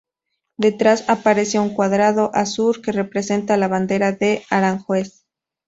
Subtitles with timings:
[0.57, 5.27] Detrás, aparece un cuadrado azur que representa la Bandera de Aranjuez.